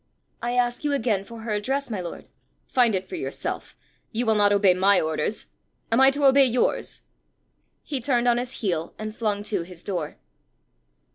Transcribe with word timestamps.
"I 0.41 0.53
ask 0.53 0.83
you 0.83 0.93
again 0.93 1.23
for 1.25 1.41
her 1.41 1.53
address, 1.53 1.91
my 1.91 2.01
lord." 2.01 2.25
"Find 2.65 2.95
it 2.95 3.07
for 3.07 3.15
yourself. 3.15 3.77
You 4.11 4.25
will 4.25 4.33
not 4.33 4.51
obey 4.51 4.73
my 4.73 4.99
orders: 4.99 5.45
am 5.91 6.01
I 6.01 6.09
to 6.09 6.25
obey 6.25 6.45
yours?" 6.45 7.03
He 7.83 7.99
turned 8.01 8.27
on 8.27 8.39
his 8.39 8.61
heel, 8.61 8.95
and 8.97 9.15
flung 9.15 9.43
to 9.43 9.61
his 9.61 9.83
door. 9.83 10.17